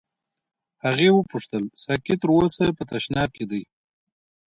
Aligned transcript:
هغې 0.83 1.09
وپوښتل 1.13 1.63
ساقي 1.83 2.15
تر 2.21 2.29
اوسه 2.37 2.63
په 2.77 2.83
تشناب 2.91 3.29
کې 3.37 3.45
دی. 3.51 3.63